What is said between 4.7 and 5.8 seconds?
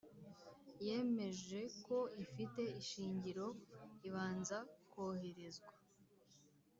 koherezwa